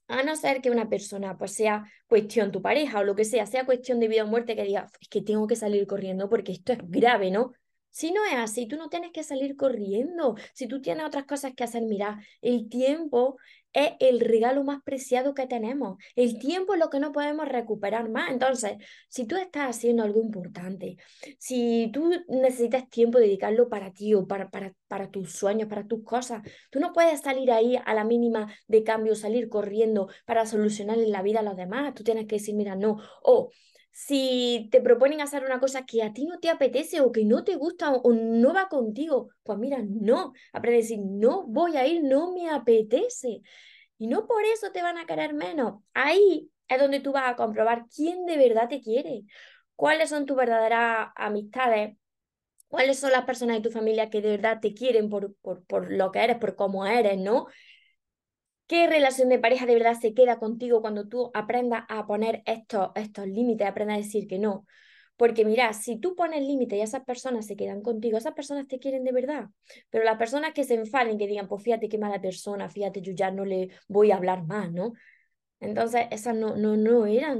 a 0.07 0.23
no 0.23 0.35
ser 0.35 0.61
que 0.61 0.69
una 0.69 0.89
persona 0.89 1.37
pues 1.37 1.53
sea 1.53 1.83
cuestión 2.07 2.51
tu 2.51 2.61
pareja 2.61 2.99
o 2.99 3.03
lo 3.03 3.15
que 3.15 3.25
sea, 3.25 3.45
sea 3.47 3.65
cuestión 3.65 3.99
de 3.99 4.07
vida 4.07 4.23
o 4.23 4.27
muerte, 4.27 4.55
que 4.55 4.63
diga, 4.63 4.87
es 5.01 5.09
que 5.09 5.21
tengo 5.21 5.47
que 5.47 5.55
salir 5.55 5.87
corriendo 5.87 6.29
porque 6.29 6.51
esto 6.51 6.73
es 6.73 6.79
grave, 6.83 7.31
¿no? 7.31 7.53
Si 7.95 8.11
no 8.11 8.25
es 8.25 8.33
así, 8.33 8.67
tú 8.67 8.75
no 8.75 8.89
tienes 8.89 9.13
que 9.13 9.23
salir 9.23 9.55
corriendo. 9.55 10.35
Si 10.53 10.67
tú 10.67 10.81
tienes 10.81 11.05
otras 11.05 11.23
cosas 11.23 11.53
que 11.55 11.63
hacer, 11.63 11.83
mira, 11.83 12.19
el 12.41 12.67
tiempo 12.67 13.37
es 13.71 13.91
el 14.01 14.19
regalo 14.19 14.65
más 14.65 14.81
preciado 14.83 15.33
que 15.33 15.47
tenemos. 15.47 15.97
El 16.13 16.37
tiempo 16.37 16.73
es 16.73 16.79
lo 16.81 16.89
que 16.89 16.99
no 16.99 17.13
podemos 17.13 17.47
recuperar 17.47 18.09
más. 18.09 18.31
Entonces, 18.31 18.73
si 19.07 19.25
tú 19.25 19.37
estás 19.37 19.69
haciendo 19.69 20.03
algo 20.03 20.19
importante, 20.19 20.97
si 21.39 21.89
tú 21.93 22.11
necesitas 22.27 22.89
tiempo 22.89 23.17
dedicarlo 23.17 23.69
para 23.69 23.93
ti 23.93 24.13
o 24.13 24.27
para, 24.27 24.49
para, 24.49 24.73
para 24.89 25.09
tus 25.09 25.31
sueños, 25.31 25.69
para 25.69 25.87
tus 25.87 26.03
cosas, 26.03 26.41
tú 26.71 26.81
no 26.81 26.91
puedes 26.91 27.21
salir 27.21 27.49
ahí 27.49 27.77
a 27.85 27.93
la 27.93 28.03
mínima 28.03 28.53
de 28.67 28.83
cambio, 28.83 29.15
salir 29.15 29.47
corriendo 29.47 30.09
para 30.25 30.45
solucionar 30.45 30.97
la 30.97 31.21
vida 31.21 31.39
a 31.39 31.43
los 31.43 31.55
demás. 31.55 31.93
Tú 31.93 32.03
tienes 32.03 32.27
que 32.27 32.35
decir, 32.35 32.55
mira, 32.55 32.75
no. 32.75 32.97
O 33.23 33.51
si 33.97 34.67
te 34.73 34.81
proponen 34.81 35.21
hacer 35.21 35.45
una 35.45 35.61
cosa 35.61 35.85
que 35.85 36.03
a 36.03 36.11
ti 36.11 36.25
no 36.25 36.37
te 36.37 36.49
apetece 36.49 36.99
o 36.99 37.13
que 37.13 37.23
no 37.23 37.45
te 37.45 37.55
gusta 37.55 37.91
o, 37.91 38.11
no 38.11 38.53
va 38.53 38.67
contigo, 38.67 39.29
pues 39.41 39.57
mira, 39.57 39.79
no, 39.87 40.33
aprende 40.51 40.79
a 40.79 40.81
decir, 40.81 40.99
no 40.99 41.47
voy 41.47 41.77
a 41.77 41.87
ir, 41.87 42.03
no 42.03 42.33
me 42.33 42.49
apetece. 42.49 43.39
Y 43.97 44.07
no 44.07 44.27
por 44.27 44.43
eso 44.43 44.73
te 44.73 44.81
van 44.81 44.97
a 44.97 45.05
querer 45.05 45.33
menos. 45.33 45.81
Ahí 45.93 46.51
es 46.67 46.77
donde 46.77 46.99
tú 46.99 47.13
vas 47.13 47.31
a 47.31 47.37
comprobar 47.37 47.85
quién 47.87 48.25
de 48.25 48.35
verdad 48.35 48.67
te 48.67 48.81
quiere, 48.81 49.23
cuáles 49.77 50.09
son 50.09 50.25
tus 50.25 50.35
verdaderas 50.35 51.11
amistades, 51.15 51.95
cuáles 52.67 52.99
son 52.99 53.13
las 53.13 53.23
personas 53.23 53.55
de 53.55 53.61
tu 53.61 53.71
familia 53.71 54.09
que 54.09 54.21
de 54.21 54.31
verdad 54.31 54.59
te 54.61 54.73
quieren 54.73 55.09
por, 55.09 55.33
por, 55.35 55.63
por 55.63 55.89
lo 55.89 56.11
que 56.11 56.19
eres, 56.19 56.37
por 56.37 56.57
cómo 56.57 56.85
eres, 56.85 57.17
¿no? 57.17 57.47
¿Qué 58.67 58.87
relación 58.87 59.29
de 59.29 59.39
pareja 59.39 59.65
de 59.65 59.75
verdad 59.75 59.93
se 59.99 60.13
queda 60.13 60.39
contigo 60.39 60.81
cuando 60.81 61.07
tú 61.07 61.29
aprendas 61.33 61.83
a 61.87 62.07
poner 62.07 62.41
estos, 62.45 62.89
estos 62.95 63.27
límites, 63.27 63.67
aprendas 63.67 63.95
a 63.97 64.01
decir 64.01 64.27
que 64.27 64.39
no? 64.39 64.65
Porque 65.17 65.45
mira, 65.45 65.71
si 65.73 65.97
tú 65.99 66.15
pones 66.15 66.41
límites 66.41 66.77
y 66.79 66.81
esas 66.81 67.03
personas 67.05 67.45
se 67.45 67.55
quedan 67.55 67.81
contigo, 67.81 68.17
esas 68.17 68.33
personas 68.33 68.67
te 68.67 68.79
quieren 68.79 69.03
de 69.03 69.11
verdad. 69.11 69.45
Pero 69.89 70.03
las 70.03 70.17
personas 70.17 70.53
que 70.53 70.63
se 70.63 70.73
enfaden, 70.73 71.17
que 71.17 71.27
digan, 71.27 71.47
pues 71.47 71.63
fíjate 71.63 71.87
qué 71.89 71.97
mala 71.97 72.19
persona, 72.19 72.67
fíjate, 72.69 73.01
yo 73.01 73.13
ya 73.13 73.31
no 73.31 73.45
le 73.45 73.69
voy 73.87 74.11
a 74.11 74.15
hablar 74.17 74.45
más, 74.45 74.71
¿no? 74.71 74.93
Entonces, 75.59 76.07
esas 76.11 76.35
no, 76.35 76.55
no, 76.57 76.75
no, 76.77 77.05
eran, 77.05 77.39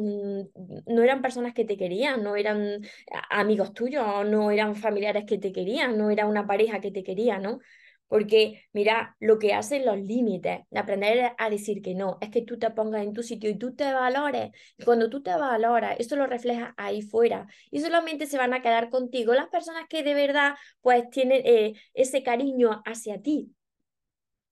no 0.87 1.03
eran 1.03 1.21
personas 1.21 1.53
que 1.53 1.65
te 1.65 1.77
querían, 1.77 2.23
no 2.23 2.35
eran 2.35 2.81
amigos 3.29 3.73
tuyos, 3.73 4.25
no 4.25 4.51
eran 4.51 4.75
familiares 4.75 5.25
que 5.25 5.37
te 5.37 5.51
querían, 5.51 5.97
no 5.97 6.09
era 6.09 6.25
una 6.25 6.47
pareja 6.47 6.79
que 6.81 6.91
te 6.91 7.03
quería, 7.03 7.39
¿no? 7.39 7.59
Porque, 8.07 8.63
mira, 8.71 9.15
lo 9.19 9.39
que 9.39 9.53
hacen 9.53 9.85
los 9.85 9.97
límites, 9.99 10.61
aprender 10.75 11.33
a 11.37 11.49
decir 11.49 11.81
que 11.81 11.95
no, 11.95 12.17
es 12.21 12.29
que 12.29 12.41
tú 12.43 12.57
te 12.59 12.69
pongas 12.71 13.03
en 13.03 13.13
tu 13.13 13.23
sitio 13.23 13.49
y 13.49 13.57
tú 13.57 13.75
te 13.75 13.91
valores. 13.91 14.51
Y 14.77 14.83
cuando 14.83 15.09
tú 15.09 15.21
te 15.23 15.31
valoras, 15.35 15.95
eso 15.99 16.15
lo 16.15 16.27
refleja 16.27 16.73
ahí 16.77 17.01
fuera. 17.01 17.47
Y 17.71 17.79
solamente 17.79 18.27
se 18.27 18.37
van 18.37 18.53
a 18.53 18.61
quedar 18.61 18.89
contigo 18.89 19.33
las 19.33 19.47
personas 19.49 19.85
que 19.89 20.03
de 20.03 20.13
verdad, 20.13 20.55
pues, 20.81 21.09
tienen 21.09 21.41
eh, 21.45 21.73
ese 21.93 22.23
cariño 22.23 22.81
hacia 22.85 23.21
ti 23.21 23.55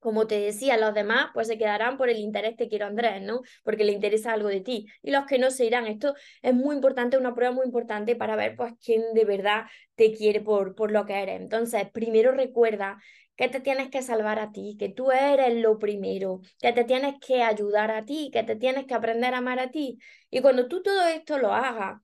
como 0.03 0.27
te 0.27 0.38
decía, 0.39 0.77
los 0.77 0.93
demás 0.93 1.29
pues 1.33 1.48
se 1.48 1.57
quedarán 1.57 1.98
por 1.98 2.10
el 2.10 2.17
interés 2.17 2.57
te 2.57 2.67
quiero 2.67 2.86
Andrés, 2.88 3.22
¿no? 3.22 3.41
Porque 3.63 3.86
le 3.86 3.93
interesa 3.93 4.33
algo 4.33 4.50
de 4.50 4.60
ti. 4.60 4.86
Y 5.01 5.12
los 5.12 5.25
que 5.25 5.39
no 5.39 5.50
se 5.50 5.65
irán. 5.65 5.88
Esto 5.88 6.13
es 6.41 6.53
muy 6.53 6.75
importante, 6.75 7.17
una 7.17 7.33
prueba 7.33 7.53
muy 7.53 7.65
importante 7.65 8.15
para 8.17 8.36
ver 8.36 8.57
pues 8.57 8.74
quién 8.83 9.01
de 9.13 9.24
verdad 9.24 9.63
te 9.95 10.12
quiere 10.12 10.41
por, 10.41 10.75
por 10.75 10.91
lo 10.91 11.05
que 11.05 11.13
eres. 11.24 11.39
Entonces, 11.39 11.89
primero 11.91 12.33
recuerda 12.33 12.98
que 13.36 13.50
te 13.50 13.60
tienes 13.60 13.90
que 13.90 14.02
salvar 14.02 14.40
a 14.40 14.52
ti, 14.52 14.75
que 14.80 14.90
tú 14.90 15.12
eres 15.12 15.56
lo 15.56 15.80
primero, 15.80 16.42
que 16.60 16.72
te 16.74 16.84
tienes 16.84 17.16
que 17.20 17.44
ayudar 17.44 17.92
a 17.92 18.06
ti, 18.06 18.30
que 18.32 18.44
te 18.44 18.56
tienes 18.56 18.86
que 18.86 18.94
aprender 18.94 19.34
a 19.34 19.38
amar 19.40 19.60
a 19.60 19.72
ti. 19.72 20.00
Y 20.30 20.42
cuando 20.42 20.68
tú 20.68 20.84
todo 20.84 21.08
esto 21.08 21.40
lo 21.40 21.54
hagas, 21.54 22.00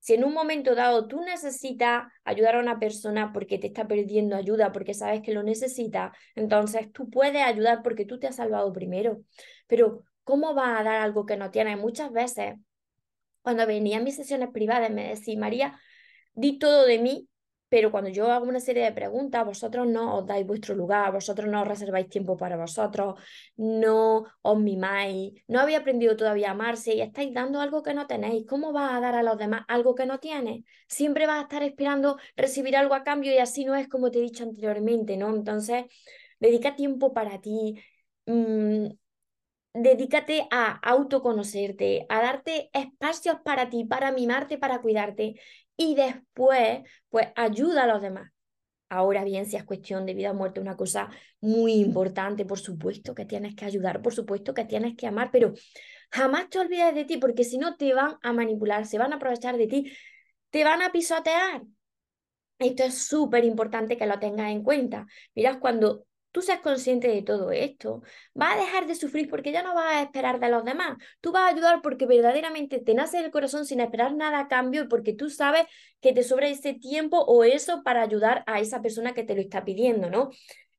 si 0.00 0.12
en 0.14 0.24
un 0.24 0.34
momento 0.34 0.74
dado 0.74 1.08
tú 1.08 1.22
necesitas 1.22 2.04
ayudar 2.24 2.56
a 2.56 2.60
una 2.60 2.78
persona 2.78 3.32
porque 3.32 3.58
te 3.58 3.68
está 3.68 3.88
perdiendo 3.88 4.36
ayuda, 4.36 4.70
porque 4.72 4.92
sabes 4.92 5.22
que 5.22 5.32
lo 5.32 5.42
necesita, 5.42 6.12
entonces 6.34 6.92
tú 6.92 7.08
puedes 7.08 7.42
ayudar 7.42 7.82
porque 7.82 8.04
tú 8.04 8.18
te 8.18 8.26
has 8.26 8.36
salvado 8.36 8.70
primero. 8.72 9.22
Pero 9.66 10.04
¿cómo 10.22 10.52
vas 10.52 10.78
a 10.80 10.84
dar 10.84 10.96
algo 11.00 11.24
que 11.24 11.38
no 11.38 11.50
tienes? 11.50 11.78
Muchas 11.78 12.12
veces, 12.12 12.56
cuando 13.40 13.66
venía 13.66 13.96
a 13.98 14.02
mis 14.02 14.16
sesiones 14.16 14.50
privadas, 14.50 14.90
me 14.90 15.08
decía, 15.08 15.38
María, 15.38 15.80
di 16.34 16.58
todo 16.58 16.84
de 16.84 16.98
mí 16.98 17.28
pero 17.74 17.90
cuando 17.90 18.08
yo 18.08 18.30
hago 18.30 18.46
una 18.46 18.60
serie 18.60 18.84
de 18.84 18.92
preguntas, 18.92 19.44
vosotros 19.44 19.84
no 19.88 20.18
os 20.18 20.24
dais 20.24 20.46
vuestro 20.46 20.76
lugar, 20.76 21.10
vosotros 21.10 21.48
no 21.50 21.62
os 21.62 21.66
reserváis 21.66 22.08
tiempo 22.08 22.36
para 22.36 22.56
vosotros, 22.56 23.20
no 23.56 24.26
os 24.42 24.58
mimáis, 24.60 25.42
no 25.48 25.58
habéis 25.58 25.80
aprendido 25.80 26.14
todavía 26.14 26.50
a 26.50 26.52
amarse 26.52 26.94
y 26.94 27.00
estáis 27.00 27.34
dando 27.34 27.60
algo 27.60 27.82
que 27.82 27.92
no 27.92 28.06
tenéis. 28.06 28.46
¿Cómo 28.46 28.72
vas 28.72 28.92
a 28.92 29.00
dar 29.00 29.16
a 29.16 29.24
los 29.24 29.36
demás 29.38 29.62
algo 29.66 29.96
que 29.96 30.06
no 30.06 30.20
tienes? 30.20 30.62
Siempre 30.86 31.26
vas 31.26 31.40
a 31.40 31.42
estar 31.42 31.64
esperando 31.64 32.16
recibir 32.36 32.76
algo 32.76 32.94
a 32.94 33.02
cambio 33.02 33.32
y 33.34 33.38
así 33.38 33.64
no 33.64 33.74
es 33.74 33.88
como 33.88 34.08
te 34.12 34.18
he 34.20 34.22
dicho 34.22 34.44
anteriormente, 34.44 35.16
¿no? 35.16 35.34
Entonces, 35.34 35.86
dedica 36.38 36.76
tiempo 36.76 37.12
para 37.12 37.40
ti. 37.40 37.74
Mm, 38.26 38.86
dedícate 39.74 40.46
a 40.52 40.78
autoconocerte, 40.88 42.06
a 42.08 42.22
darte 42.22 42.70
espacios 42.72 43.38
para 43.44 43.68
ti, 43.68 43.84
para 43.84 44.12
mimarte, 44.12 44.58
para 44.58 44.80
cuidarte 44.80 45.34
y 45.76 45.94
después, 45.94 46.80
pues 47.08 47.28
ayuda 47.36 47.84
a 47.84 47.86
los 47.86 48.02
demás. 48.02 48.30
Ahora 48.88 49.24
bien, 49.24 49.46
si 49.46 49.56
es 49.56 49.64
cuestión 49.64 50.06
de 50.06 50.14
vida 50.14 50.30
o 50.30 50.34
muerte, 50.34 50.60
una 50.60 50.76
cosa 50.76 51.10
muy 51.40 51.72
importante, 51.74 52.44
por 52.44 52.58
supuesto 52.60 53.14
que 53.14 53.24
tienes 53.24 53.54
que 53.56 53.64
ayudar, 53.64 54.02
por 54.02 54.14
supuesto 54.14 54.54
que 54.54 54.64
tienes 54.64 54.94
que 54.96 55.06
amar, 55.06 55.30
pero 55.32 55.52
jamás 56.10 56.48
te 56.48 56.58
olvides 56.60 56.94
de 56.94 57.04
ti, 57.04 57.16
porque 57.16 57.44
si 57.44 57.58
no 57.58 57.76
te 57.76 57.92
van 57.94 58.16
a 58.22 58.32
manipular, 58.32 58.86
se 58.86 58.98
van 58.98 59.12
a 59.12 59.16
aprovechar 59.16 59.56
de 59.56 59.66
ti, 59.66 59.92
te 60.50 60.64
van 60.64 60.82
a 60.82 60.92
pisotear. 60.92 61.62
Esto 62.58 62.84
es 62.84 63.06
súper 63.06 63.44
importante 63.44 63.96
que 63.96 64.06
lo 64.06 64.18
tengas 64.18 64.50
en 64.52 64.62
cuenta. 64.62 65.06
Mirad, 65.34 65.58
cuando 65.58 66.06
tú 66.34 66.42
seas 66.42 66.58
consciente 66.60 67.06
de 67.06 67.22
todo 67.22 67.52
esto, 67.52 68.02
vas 68.34 68.56
a 68.56 68.60
dejar 68.60 68.88
de 68.88 68.96
sufrir 68.96 69.30
porque 69.30 69.52
ya 69.52 69.62
no 69.62 69.72
vas 69.72 69.86
a 69.94 70.02
esperar 70.02 70.40
de 70.40 70.48
los 70.48 70.64
demás. 70.64 70.98
Tú 71.20 71.30
vas 71.30 71.42
a 71.44 71.54
ayudar 71.54 71.80
porque 71.80 72.06
verdaderamente 72.06 72.80
te 72.80 72.92
nace 72.92 73.20
el 73.20 73.30
corazón 73.30 73.64
sin 73.66 73.78
esperar 73.78 74.16
nada 74.16 74.40
a 74.40 74.48
cambio 74.48 74.82
y 74.82 74.88
porque 74.88 75.12
tú 75.12 75.30
sabes 75.30 75.66
que 76.00 76.12
te 76.12 76.24
sobra 76.24 76.48
ese 76.48 76.74
tiempo 76.74 77.20
o 77.20 77.44
eso 77.44 77.84
para 77.84 78.02
ayudar 78.02 78.42
a 78.48 78.58
esa 78.58 78.82
persona 78.82 79.14
que 79.14 79.22
te 79.22 79.36
lo 79.36 79.42
está 79.42 79.64
pidiendo, 79.64 80.10
¿no? 80.10 80.30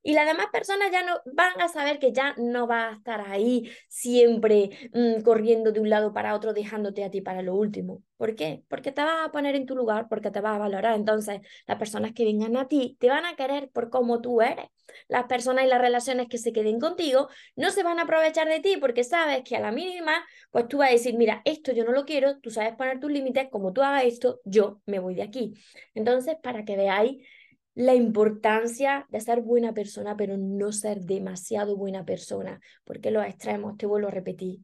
Y 0.08 0.14
las 0.14 0.28
demás 0.28 0.46
personas 0.52 0.92
ya 0.92 1.02
no 1.04 1.20
van 1.34 1.60
a 1.60 1.68
saber 1.68 1.98
que 1.98 2.14
ya 2.14 2.36
no 2.38 2.68
va 2.68 2.90
a 2.90 2.94
estar 2.94 3.22
ahí 3.22 3.72
siempre 3.88 4.70
mm, 4.94 5.22
corriendo 5.24 5.72
de 5.72 5.80
un 5.80 5.90
lado 5.90 6.14
para 6.14 6.36
otro, 6.36 6.54
dejándote 6.54 7.04
a 7.04 7.10
ti 7.10 7.22
para 7.22 7.42
lo 7.42 7.56
último. 7.56 8.04
¿Por 8.16 8.36
qué? 8.36 8.64
Porque 8.68 8.92
te 8.92 9.02
vas 9.02 9.28
a 9.28 9.32
poner 9.32 9.56
en 9.56 9.66
tu 9.66 9.76
lugar, 9.76 10.08
porque 10.08 10.30
te 10.30 10.42
vas 10.42 10.58
a 10.58 10.60
valorar. 10.60 10.94
Entonces, 10.94 11.42
las 11.66 11.80
personas 11.80 12.14
que 12.14 12.24
vengan 12.24 12.56
a 12.56 12.68
ti 12.68 12.96
te 13.00 13.10
van 13.10 13.26
a 13.26 13.36
querer 13.36 13.72
por 13.72 13.90
cómo 13.90 14.22
tú 14.22 14.44
eres. 14.44 14.68
Las 15.08 15.24
personas 15.26 15.66
y 15.66 15.70
las 15.70 15.82
relaciones 15.82 16.28
que 16.30 16.38
se 16.38 16.54
queden 16.54 16.80
contigo 16.80 17.28
no 17.56 17.72
se 17.72 17.82
van 17.82 17.98
a 17.98 18.04
aprovechar 18.04 18.48
de 18.48 18.60
ti 18.60 18.78
porque 18.78 19.04
sabes 19.04 19.42
que 19.44 19.56
a 19.56 19.60
la 19.60 19.72
mínima, 19.72 20.24
pues 20.52 20.68
tú 20.68 20.78
vas 20.78 20.90
a 20.90 20.92
decir, 20.94 21.18
mira, 21.18 21.42
esto 21.46 21.72
yo 21.72 21.84
no 21.84 21.92
lo 21.92 22.06
quiero, 22.06 22.38
tú 22.42 22.52
sabes 22.52 22.76
poner 22.76 23.00
tus 23.00 23.12
límites, 23.12 23.50
como 23.50 23.74
tú 23.74 23.82
hagas 23.82 24.04
esto, 24.04 24.40
yo 24.46 24.82
me 24.86 25.00
voy 25.00 25.16
de 25.16 25.24
aquí. 25.24 25.56
Entonces, 25.96 26.36
para 26.44 26.64
que 26.64 26.78
veáis 26.78 27.26
la 27.76 27.94
importancia 27.94 29.06
de 29.10 29.20
ser 29.20 29.42
buena 29.42 29.74
persona, 29.74 30.16
pero 30.18 30.38
no 30.38 30.72
ser 30.72 31.02
demasiado 31.02 31.76
buena 31.76 32.06
persona, 32.06 32.60
porque 32.86 33.12
los 33.12 33.26
extremos, 33.26 33.78
te 33.78 33.86
vuelvo 33.86 34.08
a 34.08 34.12
repetir, 34.12 34.60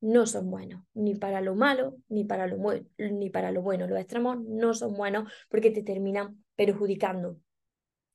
no 0.00 0.26
son 0.26 0.50
buenos, 0.50 0.82
ni 0.92 1.14
para 1.14 1.40
lo 1.40 1.54
malo, 1.54 1.96
ni 2.08 2.24
para 2.24 2.46
lo, 2.46 2.58
ni 2.98 3.30
para 3.30 3.52
lo 3.52 3.62
bueno. 3.62 3.86
Los 3.86 3.98
extremos 3.98 4.38
no 4.40 4.74
son 4.74 4.94
buenos 4.94 5.32
porque 5.48 5.70
te 5.70 5.82
terminan 5.82 6.44
perjudicando. 6.54 7.38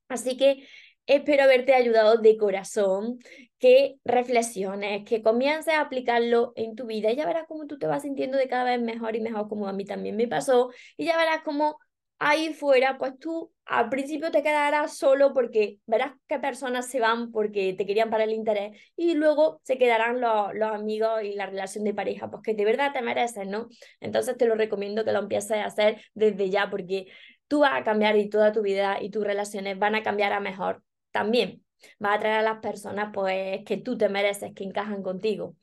Así 0.09 0.37
que 0.37 0.67
espero 1.05 1.43
haberte 1.43 1.73
ayudado 1.73 2.17
de 2.17 2.37
corazón, 2.37 3.19
que 3.57 3.95
reflexiones, 4.03 5.05
que 5.05 5.21
comiences 5.21 5.73
a 5.73 5.81
aplicarlo 5.81 6.53
en 6.55 6.75
tu 6.75 6.85
vida 6.85 7.11
y 7.11 7.15
ya 7.15 7.25
verás 7.25 7.45
cómo 7.47 7.67
tú 7.67 7.77
te 7.77 7.87
vas 7.87 8.03
sintiendo 8.03 8.37
de 8.37 8.47
cada 8.47 8.65
vez 8.65 8.81
mejor 8.81 9.15
y 9.15 9.21
mejor, 9.21 9.47
como 9.47 9.67
a 9.67 9.73
mí 9.73 9.85
también 9.85 10.17
me 10.17 10.27
pasó, 10.27 10.71
y 10.97 11.05
ya 11.05 11.17
verás 11.17 11.41
cómo 11.43 11.77
ahí 12.23 12.53
fuera, 12.53 12.99
pues 12.99 13.17
tú 13.17 13.51
al 13.65 13.89
principio 13.89 14.29
te 14.29 14.43
quedarás 14.43 14.95
solo 14.95 15.33
porque 15.33 15.79
verás 15.87 16.13
qué 16.27 16.37
personas 16.37 16.87
se 16.87 16.99
van 16.99 17.31
porque 17.31 17.73
te 17.73 17.85
querían 17.85 18.11
para 18.11 18.25
el 18.25 18.31
interés 18.31 18.79
y 18.95 19.15
luego 19.15 19.59
se 19.63 19.79
quedarán 19.79 20.21
los, 20.21 20.53
los 20.53 20.71
amigos 20.71 21.23
y 21.23 21.33
la 21.33 21.47
relación 21.47 21.83
de 21.83 21.95
pareja, 21.95 22.29
pues 22.29 22.43
que 22.43 22.53
de 22.53 22.63
verdad 22.63 22.93
te 22.93 23.01
mereces, 23.01 23.47
¿no? 23.47 23.69
Entonces 23.99 24.37
te 24.37 24.45
lo 24.45 24.53
recomiendo 24.53 25.03
que 25.03 25.13
lo 25.13 25.19
empieces 25.19 25.57
a 25.57 25.65
hacer 25.65 25.99
desde 26.13 26.51
ya 26.51 26.69
porque 26.69 27.07
tú 27.47 27.61
vas 27.61 27.73
a 27.73 27.83
cambiar 27.83 28.15
y 28.17 28.29
toda 28.29 28.51
tu 28.51 28.61
vida 28.61 29.01
y 29.01 29.09
tus 29.09 29.23
relaciones 29.23 29.79
van 29.79 29.95
a 29.95 30.03
cambiar 30.03 30.31
a 30.31 30.39
mejor 30.39 30.83
también. 31.11 31.63
Vas 31.97 32.17
a 32.17 32.19
traer 32.19 32.35
a 32.37 32.43
las 32.43 32.59
personas 32.59 33.09
pues 33.11 33.61
que 33.65 33.77
tú 33.77 33.97
te 33.97 34.09
mereces, 34.09 34.53
que 34.53 34.63
encajan 34.63 35.01
contigo. 35.01 35.55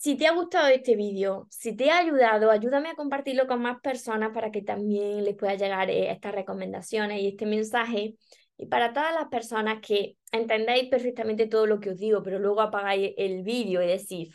Si 0.00 0.16
te 0.16 0.26
ha 0.26 0.32
gustado 0.32 0.68
este 0.68 0.96
vídeo, 0.96 1.46
si 1.50 1.76
te 1.76 1.90
ha 1.90 1.98
ayudado, 1.98 2.50
ayúdame 2.50 2.88
a 2.88 2.94
compartirlo 2.94 3.46
con 3.46 3.60
más 3.60 3.82
personas 3.82 4.30
para 4.32 4.50
que 4.50 4.62
también 4.62 5.22
les 5.24 5.36
pueda 5.36 5.56
llegar 5.56 5.90
eh, 5.90 6.10
estas 6.10 6.34
recomendaciones 6.34 7.20
y 7.20 7.28
este 7.28 7.44
mensaje. 7.44 8.14
Y 8.56 8.64
para 8.64 8.94
todas 8.94 9.12
las 9.12 9.28
personas 9.28 9.80
que 9.86 10.16
entendéis 10.32 10.88
perfectamente 10.88 11.48
todo 11.48 11.66
lo 11.66 11.80
que 11.80 11.90
os 11.90 11.98
digo, 11.98 12.22
pero 12.22 12.38
luego 12.38 12.62
apagáis 12.62 13.12
el 13.18 13.42
vídeo 13.42 13.82
y 13.82 13.88
decís, 13.88 14.34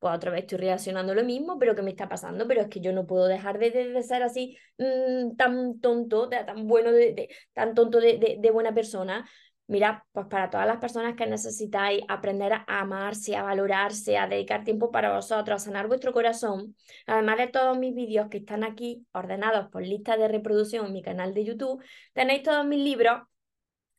pues 0.00 0.16
otra 0.16 0.32
vez 0.32 0.40
estoy 0.40 0.58
reaccionando 0.58 1.14
lo 1.14 1.22
mismo, 1.22 1.60
pero 1.60 1.76
¿qué 1.76 1.82
me 1.82 1.90
está 1.92 2.08
pasando? 2.08 2.48
Pero 2.48 2.62
es 2.62 2.68
que 2.68 2.80
yo 2.80 2.92
no 2.92 3.06
puedo 3.06 3.28
dejar 3.28 3.60
de, 3.60 3.70
de, 3.70 4.02
ser 4.02 4.24
así 4.24 4.58
mm, 4.78 5.36
tan 5.36 5.78
tonto, 5.78 6.28
tan 6.28 6.66
bueno, 6.66 6.90
de, 6.90 7.28
tan 7.52 7.72
tonto 7.74 8.00
de, 8.00 8.38
de 8.40 8.50
buena 8.50 8.74
persona 8.74 9.24
Mira, 9.66 10.04
pues 10.12 10.26
para 10.26 10.50
todas 10.50 10.66
las 10.66 10.76
personas 10.76 11.14
que 11.14 11.26
necesitáis 11.26 12.02
aprender 12.08 12.52
a 12.52 12.64
amarse, 12.66 13.34
a 13.34 13.42
valorarse, 13.42 14.18
a 14.18 14.28
dedicar 14.28 14.62
tiempo 14.62 14.90
para 14.90 15.14
vosotros, 15.14 15.62
a 15.62 15.64
sanar 15.64 15.86
vuestro 15.88 16.12
corazón, 16.12 16.76
además 17.06 17.38
de 17.38 17.46
todos 17.48 17.78
mis 17.78 17.94
vídeos 17.94 18.28
que 18.28 18.38
están 18.38 18.62
aquí 18.62 19.06
ordenados 19.12 19.70
por 19.70 19.82
lista 19.82 20.18
de 20.18 20.28
reproducción 20.28 20.86
en 20.86 20.92
mi 20.92 21.02
canal 21.02 21.32
de 21.32 21.44
YouTube, 21.44 21.82
tenéis 22.12 22.42
todos 22.42 22.66
mis 22.66 22.80
libros 22.80 23.22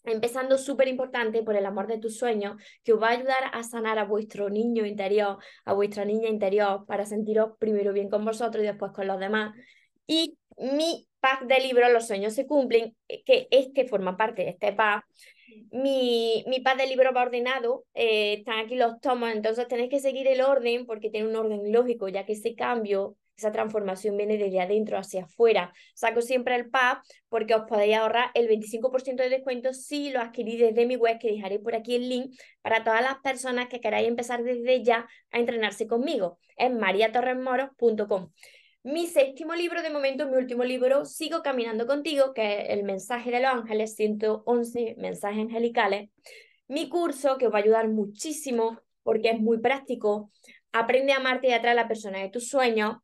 Empezando 0.05 0.59
súper 0.59 0.87
importante 0.87 1.41
por 1.41 1.55
el 1.55 1.65
amor 1.65 1.87
de 1.87 1.97
tus 1.97 2.17
sueños, 2.17 2.61
que 2.83 2.93
os 2.93 3.01
va 3.01 3.07
a 3.07 3.11
ayudar 3.11 3.49
a 3.51 3.63
sanar 3.63 3.97
a 3.97 4.05
vuestro 4.05 4.49
niño 4.49 4.85
interior, 4.85 5.39
a 5.65 5.73
vuestra 5.73 6.05
niña 6.05 6.29
interior, 6.29 6.85
para 6.85 7.05
sentiros 7.05 7.53
primero 7.57 7.91
bien 7.91 8.09
con 8.09 8.23
vosotros 8.23 8.63
y 8.63 8.67
después 8.67 8.91
con 8.91 9.07
los 9.07 9.19
demás. 9.19 9.55
Y 10.05 10.37
mi 10.57 11.07
pack 11.19 11.45
de 11.45 11.59
libros, 11.59 11.91
Los 11.91 12.05
sueños 12.05 12.33
se 12.33 12.45
cumplen, 12.45 12.95
eh, 13.07 13.23
que 13.23 13.47
este 13.49 13.87
forma 13.87 14.15
parte 14.15 14.43
de 14.43 14.49
este 14.49 14.73
pack. 14.73 15.05
Mi, 15.71 16.43
mi 16.47 16.59
pack 16.61 16.77
de 16.77 16.87
libros 16.87 17.15
va 17.15 17.23
ordenado, 17.23 17.85
eh, 17.93 18.33
están 18.39 18.59
aquí 18.59 18.75
los 18.75 18.99
tomos, 18.99 19.31
entonces 19.31 19.67
tenéis 19.67 19.89
que 19.89 19.99
seguir 19.99 20.27
el 20.27 20.41
orden 20.41 20.85
porque 20.85 21.09
tiene 21.09 21.27
un 21.27 21.35
orden 21.35 21.71
lógico, 21.71 22.07
ya 22.07 22.25
que 22.25 22.33
ese 22.33 22.55
cambio 22.55 23.17
esa 23.37 23.51
transformación 23.51 24.17
viene 24.17 24.37
desde 24.37 24.61
adentro 24.61 24.97
hacia 24.97 25.23
afuera. 25.23 25.73
Saco 25.93 26.21
siempre 26.21 26.55
el 26.55 26.69
pack 26.69 27.03
porque 27.29 27.53
os 27.53 27.63
podéis 27.67 27.97
ahorrar 27.97 28.31
el 28.33 28.47
25% 28.47 29.23
de 29.23 29.29
descuento 29.29 29.73
si 29.73 30.09
lo 30.09 30.21
adquirís 30.21 30.59
desde 30.59 30.85
mi 30.85 30.95
web, 30.95 31.19
que 31.19 31.31
dejaré 31.31 31.59
por 31.59 31.75
aquí 31.75 31.95
el 31.95 32.09
link 32.09 32.35
para 32.61 32.83
todas 32.83 33.01
las 33.01 33.17
personas 33.19 33.67
que 33.67 33.81
queráis 33.81 34.07
empezar 34.07 34.43
desde 34.43 34.83
ya 34.83 35.07
a 35.31 35.39
entrenarse 35.39 35.87
conmigo. 35.87 36.39
Es 36.55 36.71
mariatorresmoros.com. 36.71 38.31
Mi 38.85 39.07
séptimo 39.07 39.55
libro, 39.55 39.81
de 39.81 39.89
momento, 39.89 40.27
mi 40.27 40.37
último 40.37 40.63
libro, 40.63 41.05
Sigo 41.05 41.41
Caminando 41.41 41.87
Contigo, 41.87 42.35
que 42.35 42.61
es 42.61 42.69
el 42.69 42.83
mensaje 42.83 43.31
de 43.31 43.39
los 43.39 43.49
ángeles, 43.49 43.95
111 43.95 44.93
mensajes 44.99 45.39
angelicales. 45.39 46.11
Mi 46.67 46.87
curso, 46.87 47.39
que 47.39 47.47
os 47.47 47.51
va 47.51 47.57
a 47.57 47.61
ayudar 47.63 47.87
muchísimo 47.87 48.79
porque 49.01 49.31
es 49.31 49.39
muy 49.39 49.57
práctico. 49.57 50.29
Aprende 50.71 51.13
a 51.13 51.17
amarte 51.17 51.47
y 51.47 51.53
atraer 51.53 51.79
a 51.79 51.81
la 51.81 51.87
persona 51.87 52.19
de 52.19 52.29
tus 52.29 52.47
sueños. 52.47 52.97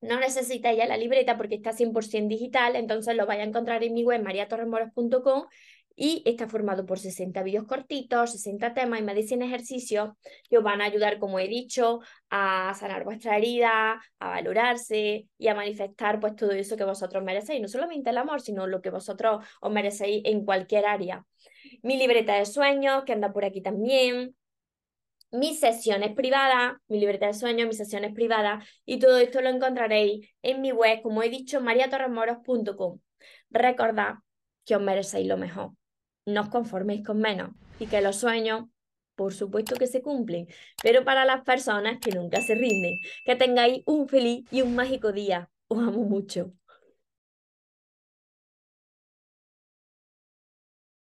No 0.00 0.18
necesita 0.18 0.72
ya 0.72 0.86
la 0.86 0.96
libreta 0.96 1.36
porque 1.36 1.56
está 1.56 1.74
100% 1.74 2.28
digital, 2.28 2.74
entonces 2.74 3.14
lo 3.14 3.26
vais 3.26 3.40
a 3.40 3.44
encontrar 3.44 3.84
en 3.84 3.92
mi 3.92 4.04
web 4.04 4.22
mariatorremoros.com 4.22 5.44
y 5.96 6.22
está 6.24 6.48
formado 6.48 6.86
por 6.86 6.98
60 6.98 7.42
vídeos 7.42 7.64
cortitos, 7.66 8.32
60 8.32 8.74
temas 8.74 9.00
y 9.00 9.02
más 9.02 9.14
de 9.14 9.22
100 9.22 9.42
ejercicios 9.42 10.10
que 10.48 10.58
os 10.58 10.64
van 10.64 10.80
a 10.80 10.84
ayudar, 10.86 11.18
como 11.18 11.38
he 11.38 11.48
dicho, 11.48 12.00
a 12.30 12.74
sanar 12.74 13.04
vuestra 13.04 13.36
herida, 13.36 14.00
a 14.18 14.28
valorarse 14.28 15.28
y 15.38 15.48
a 15.48 15.54
manifestar 15.54 16.20
pues 16.20 16.36
todo 16.36 16.52
eso 16.52 16.76
que 16.76 16.84
vosotros 16.84 17.22
merecéis, 17.22 17.60
no 17.60 17.68
solamente 17.68 18.10
el 18.10 18.18
amor, 18.18 18.40
sino 18.40 18.66
lo 18.66 18.80
que 18.80 18.90
vosotros 18.90 19.44
os 19.60 19.72
merecéis 19.72 20.22
en 20.24 20.44
cualquier 20.44 20.86
área. 20.86 21.24
Mi 21.82 21.96
libreta 21.96 22.34
de 22.34 22.46
sueños, 22.46 23.04
que 23.04 23.12
anda 23.12 23.32
por 23.32 23.44
aquí 23.44 23.60
también, 23.60 24.34
mis 25.32 25.60
sesiones 25.60 26.14
privadas, 26.14 26.74
mi 26.88 27.00
libreta 27.00 27.26
de 27.26 27.34
sueños, 27.34 27.66
mis 27.66 27.78
sesiones 27.78 28.12
privadas 28.12 28.68
y 28.84 28.98
todo 28.98 29.18
esto 29.18 29.40
lo 29.40 29.48
encontraréis 29.48 30.28
en 30.42 30.60
mi 30.60 30.72
web, 30.72 31.00
como 31.02 31.22
he 31.22 31.30
dicho, 31.30 31.60
mariatorremoros.com. 31.60 33.00
Recordad 33.50 34.14
que 34.64 34.76
os 34.76 34.82
merecéis 34.82 35.26
lo 35.26 35.38
mejor. 35.38 35.70
No 36.26 36.42
os 36.42 36.48
conforméis 36.48 37.04
con 37.04 37.18
menos 37.18 37.50
y 37.78 37.86
que 37.86 38.00
los 38.00 38.16
sueños, 38.16 38.66
por 39.16 39.34
supuesto 39.34 39.76
que 39.76 39.86
se 39.86 40.02
cumplen, 40.02 40.46
pero 40.82 41.04
para 41.04 41.24
las 41.24 41.42
personas 41.42 41.98
que 42.00 42.12
nunca 42.12 42.40
se 42.40 42.54
rinden. 42.54 43.00
Que 43.24 43.36
tengáis 43.36 43.82
un 43.86 44.08
feliz 44.08 44.44
y 44.50 44.62
un 44.62 44.74
mágico 44.74 45.12
día. 45.12 45.50
Os 45.68 45.78
amo 45.78 46.04
mucho. 46.04 46.52